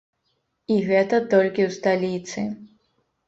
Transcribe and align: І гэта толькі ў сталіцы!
І 0.75 0.77
гэта 0.87 1.19
толькі 1.33 1.65
ў 1.67 1.75
сталіцы! 1.77 2.47